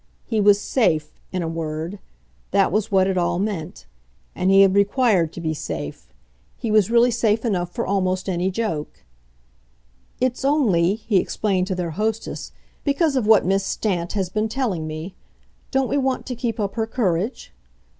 He 0.25 0.41
was 0.41 0.59
SAFE, 0.59 1.11
in 1.31 1.43
a 1.43 1.47
word 1.47 1.99
that 2.49 2.71
was 2.71 2.91
what 2.91 3.05
it 3.05 3.19
all 3.19 3.37
meant; 3.37 3.85
and 4.33 4.49
he 4.49 4.61
had 4.61 4.73
required 4.73 5.31
to 5.33 5.39
be 5.39 5.53
safe. 5.53 6.11
He 6.57 6.71
was 6.71 6.89
really 6.89 7.11
safe 7.11 7.45
enough 7.45 7.69
for 7.71 7.85
almost 7.85 8.27
any 8.27 8.49
joke. 8.49 9.03
"It's 10.19 10.43
only," 10.43 10.95
he 10.95 11.17
explained 11.17 11.67
to 11.67 11.75
their 11.75 11.91
hostess, 11.91 12.51
"because 12.83 13.15
of 13.15 13.27
what 13.27 13.45
Miss 13.45 13.63
Stant 13.63 14.13
has 14.13 14.29
been 14.29 14.49
telling 14.49 14.87
me. 14.87 15.13
Don't 15.69 15.87
we 15.87 15.99
want 15.99 16.25
to 16.25 16.35
keep 16.35 16.59
up 16.59 16.73
her 16.73 16.87
courage?" 16.87 17.53